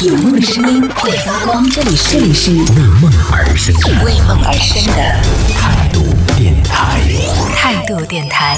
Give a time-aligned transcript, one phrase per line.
[0.00, 2.56] 有梦的声音会发光，这里是这里是为
[3.00, 4.92] 梦而生的为梦而生的
[5.52, 5.87] 台。
[5.87, 5.87] 态
[7.88, 8.54] 度电台。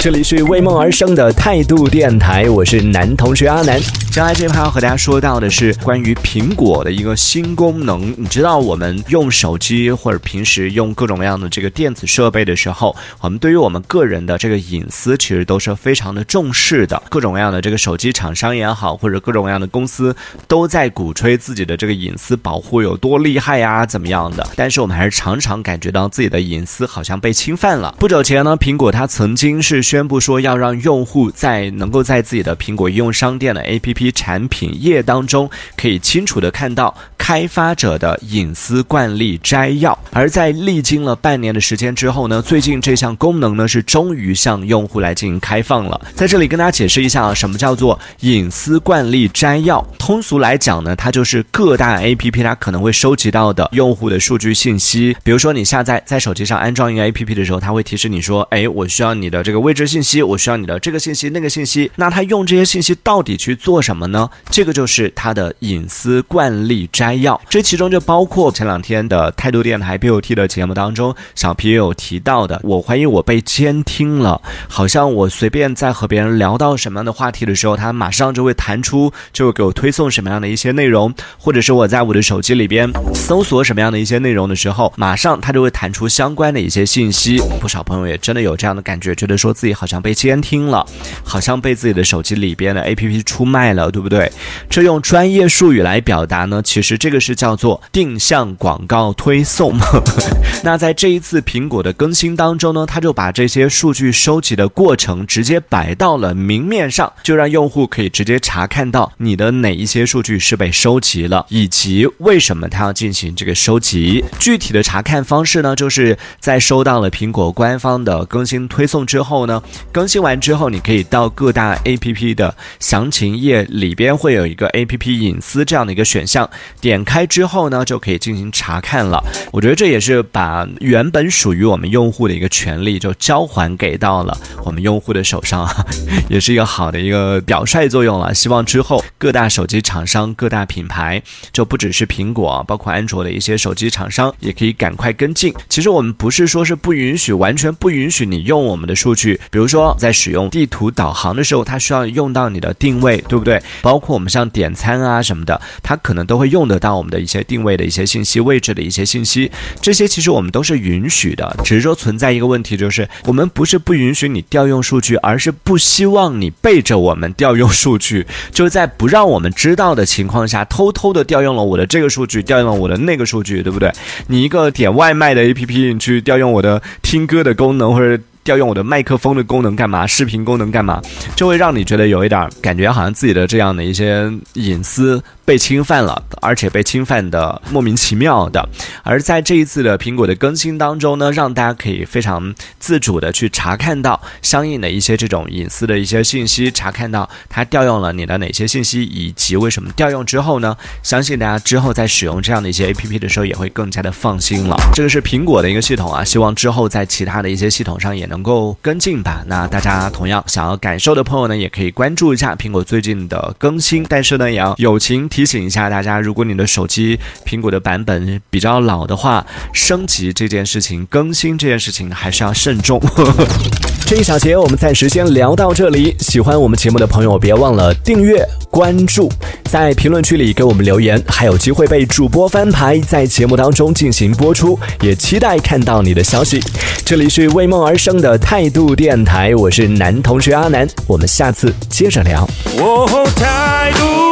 [0.00, 3.78] 这里是为梦而生的态度电台，我是男同学阿南。
[3.80, 8.12] 接下来这一趴要和大家说到的是关于苹果的一个新功能。
[8.16, 17.00] 你知道我们用手机或者平时用各种各样的这个电子设备的时候，我们对于我们个人的这个隐私其实都是非常的重视的。
[17.08, 20.16] 各种各样的这个手机厂商也好，或者各种各样的公司
[20.48, 24.44] 都在鼓吹自己的这个隐私保护有多厉害呀，怎么样的？
[24.56, 27.94] 但是我们还是常常感觉到自己的隐私好像被侵犯了。
[27.98, 39.98] 不久前呢，那苹果它曾经是宣布说要让用户在能够在自己的苹果应用商店的 APP 产品页当中，可以清楚的看到开发者的隐私惯例摘要。
[40.12, 46.00] 而在历经了半年的时间之后呢，最近这项功能呢是终于向用户来进行开放了。
[46.14, 49.86] 在这里跟大家解释一下啊，什么叫做隐私惯例摘要？
[49.98, 55.14] 通俗来讲呢，它就是各大 APP 它可能会收集到的用户的数据信息。
[55.22, 61.90] 比如说你下载在手机上安装一个 APP 的时候，它会提示你说，哎，我需要你的这个位置信息，我需要你的这个信息、那个信息。
[61.96, 64.28] 那他用这些信息到底去做什么呢？
[64.50, 67.40] 这个就是他的隐私惯例摘要。
[67.48, 87.38] 这其中就包括前两天的态度电台 BOT 的节目当中，小皮也有提到的，我怀疑我被监听了，好像我随便在和别人聊到什么样的话题的时候，他马上就会弹出，就会给我推送什么样的一些内容，或者是我在我的手机里边搜索什么样的一些内容的时候，马上它就会弹出相关的一些信息。
[87.60, 90.84] 不少朋友也真的有这样的感觉，觉得说自己好像被监听了，
[91.24, 94.30] 好像被自己的手机里边的 APP 出卖了，对不对？
[94.68, 99.74] 这用专业术语来表达呢，其实这个是叫做定向广告推送。
[100.62, 114.22] 那在这一次苹果的更新当中呢，它就把这些数据收集的过程直接摆到了明面上，就让用户可以直接查看到你的哪一些数据是被收集了，以及为什么它要进行这个收集。
[114.38, 119.62] 具体的查看方式呢，就是在收到了苹果官方的更新推送之后呢，
[119.92, 126.48] 更新完之后，你可以到各大 APP 的详情页里边会有一个 APP 隐私这样的一个选项，
[126.80, 129.22] 点开之后呢，就可以进行查看了。
[129.52, 135.86] 我觉得这也是把原本属于我们用户的一个权利就交还给到了我们用户的手上啊，
[136.28, 138.34] 也是一个好的一个表率作用了。
[138.34, 145.52] 希望之后各大手机厂商、各大品牌，就不只是苹果，包括安卓的一些手机厂商，也可以赶快跟进。
[145.68, 153.62] 其实我们不是说是不允许，完全不允允许你用我们的数据，比如说在使用地图导航的时候，它需要用到你的定位，对不对？
[153.82, 159.52] 包括我们像点餐啊什么的，它可能都会用得到我们的一些定位的一些信息、位置的一些信息，
[159.82, 173.92] 这些其实我们都是允许的，只是说存在一个问题，就是我们不是不允许你调用数据，而是不希望你背着我们调用数据，就是在不让我们知道的情况下，偷偷的调用了我的这个数据，调用了我的那个数据，对不对？
[174.28, 180.06] 你一个点外卖的 APP，你去调用我的听歌的功能，或者调用我的麦克风的功能干嘛？
[180.06, 181.02] 视频功能干嘛？
[181.36, 188.68] 就会让你觉得有一点感觉，好像自己的这样的一些隐私被侵犯了，而且被侵犯的莫名其妙的。
[189.02, 200.76] 而在这一次的苹果的更新当中呢，让大家可以非常自主的去查看到相应的一些这种隐私的一些信息，查看到它调用了你的哪些信息，以及为什么调用之后呢？
[201.02, 204.76] 相信大家之后在使用这样的一些 APP 的时候，也会更加的放心了。
[204.92, 209.42] 这个是苹果的一个系统啊，希望之后在其他的一些系统上也能够跟进吧。
[209.46, 214.04] 那大家同样想要感受的朋友呢，也可以关注一下苹果最近的更新。
[214.06, 223.00] 但是呢，也要友情提醒一下大家，如果你的手机苹果的版本比较老的话，升级这件事情、更新这件事情还是要慎重。
[224.06, 226.16] 这一小节我们暂时先聊到这里。
[226.18, 229.30] 喜欢我们节目的朋友，别忘了订阅、关注，
[229.64, 234.78] 在评论区里给我们留言，还有机会被主播翻牌，在节目当中进行播出。
[235.02, 236.62] 也期待看到你的消息。
[237.04, 242.48] 这里是为梦而生的态度电台，我是男同学阿南，我们下次接着聊。
[242.78, 243.06] 哦，
[243.36, 244.27] 态度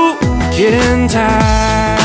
[0.56, 1.95] 电台。